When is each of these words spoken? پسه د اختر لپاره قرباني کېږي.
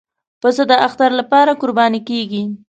پسه 0.41 0.63
د 0.71 0.73
اختر 0.85 1.09
لپاره 1.19 1.51
قرباني 1.61 2.01
کېږي. 2.09 2.43